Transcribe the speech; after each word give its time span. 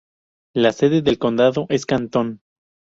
La 0.55 0.71
sede 0.71 1.03
de 1.03 1.15
condado 1.19 1.67
es 1.69 1.85
Canton. 1.85 2.41